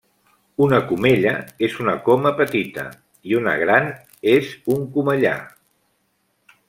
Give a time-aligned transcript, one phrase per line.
[0.67, 1.33] Una comella
[1.67, 2.87] és una coma petita,
[3.33, 3.93] i una gran
[4.37, 5.39] és un comellar.